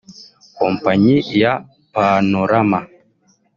[0.57, 1.51] Kompanyi ya
[1.93, 2.79] Panorama